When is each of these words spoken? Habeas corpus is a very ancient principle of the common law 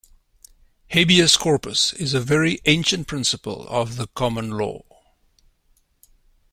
Habeas 0.89 1.37
corpus 1.37 1.93
is 1.93 2.15
a 2.15 2.19
very 2.19 2.59
ancient 2.65 3.05
principle 3.05 3.67
of 3.69 3.97
the 3.97 4.07
common 4.07 4.49
law 4.49 4.81